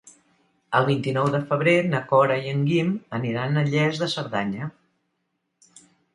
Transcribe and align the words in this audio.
El 0.77 0.85
vint-i-nou 0.85 1.29
de 1.35 1.41
febrer 1.51 1.75
na 1.89 1.99
Cora 2.13 2.39
i 2.47 2.55
en 2.55 2.65
Guim 2.71 2.91
aniran 3.19 3.61
a 3.63 3.67
Lles 3.69 4.01
de 4.07 4.09
Cerdanya. 4.17 4.73